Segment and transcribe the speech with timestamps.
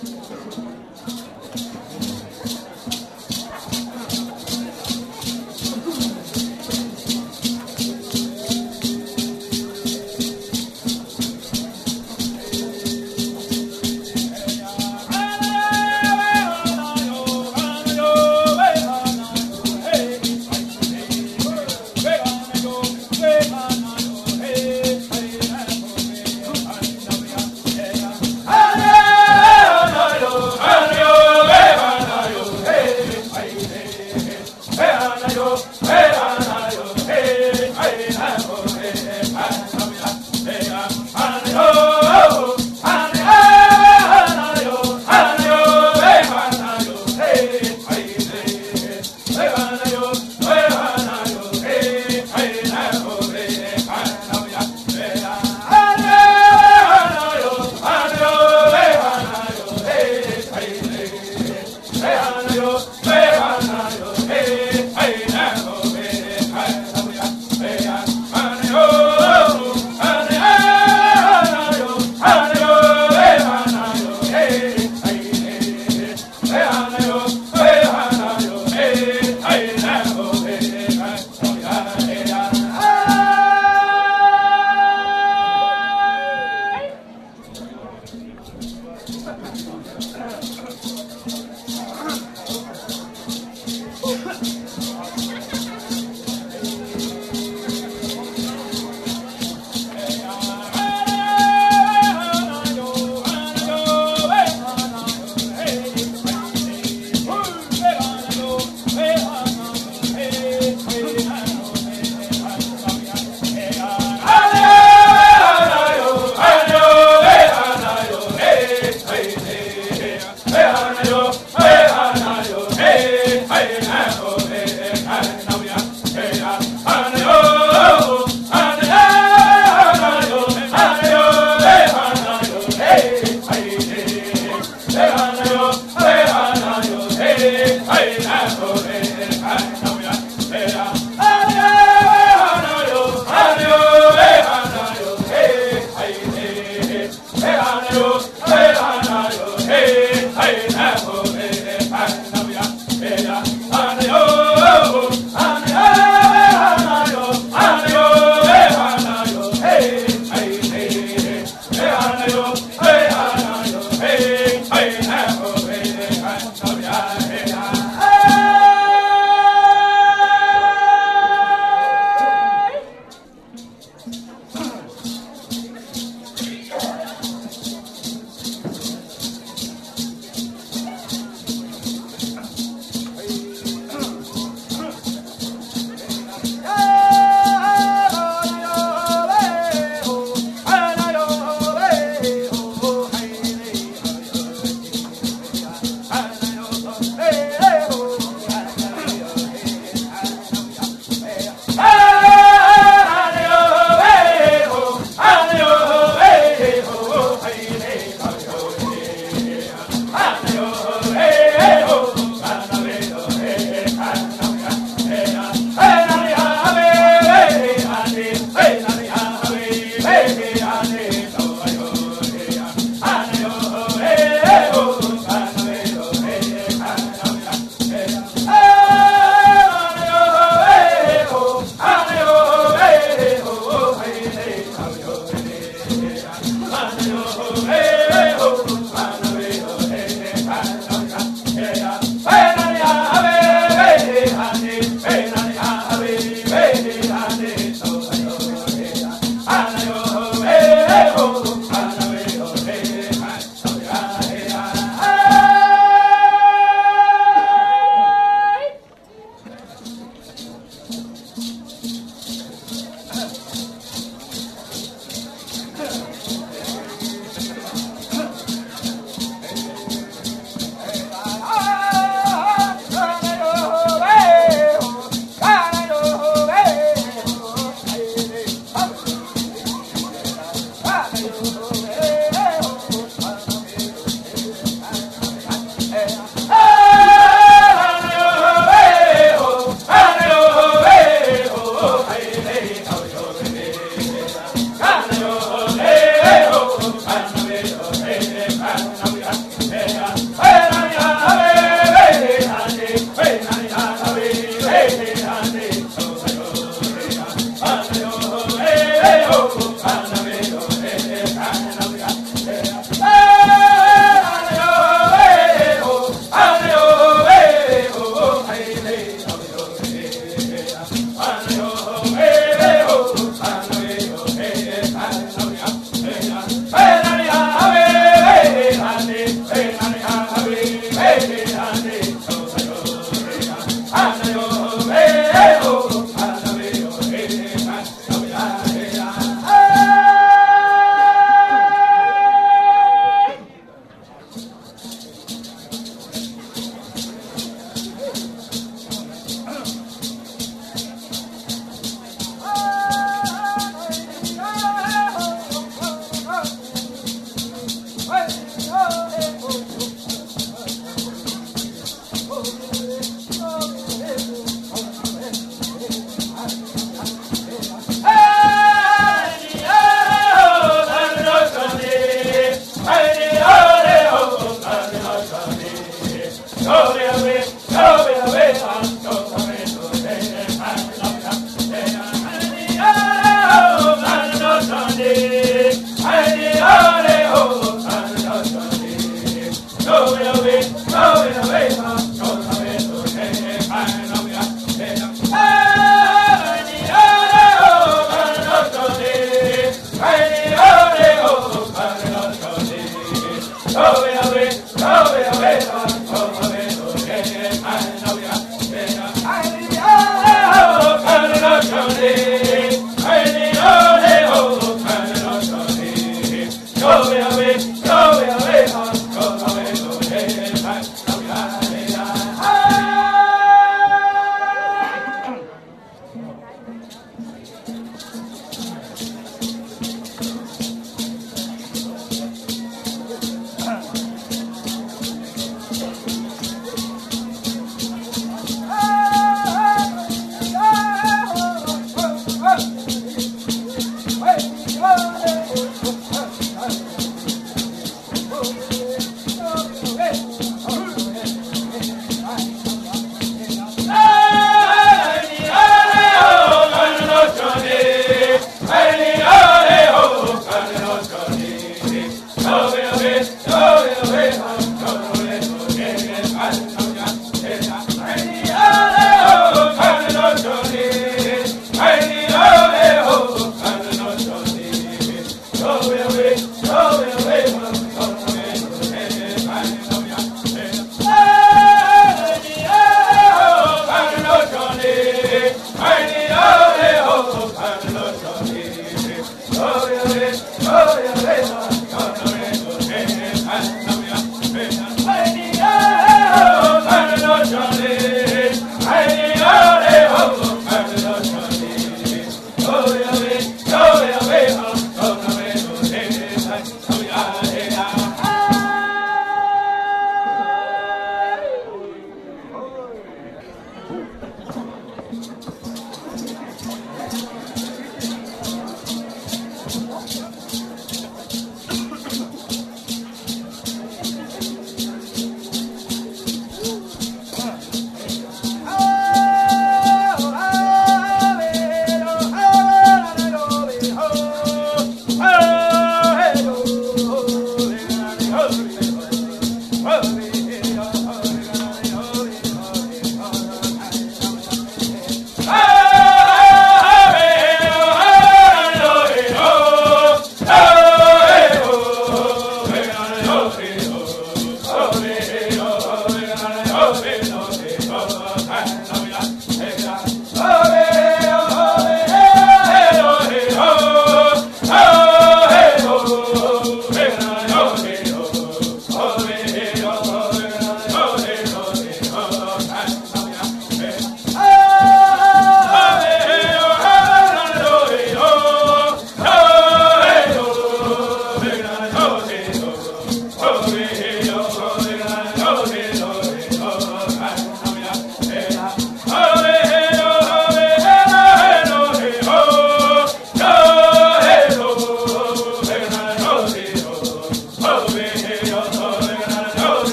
[0.00, 0.67] So.
[62.38, 63.07] Hey,